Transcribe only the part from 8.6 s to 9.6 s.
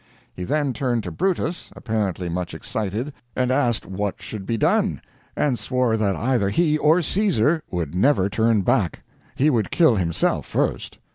back he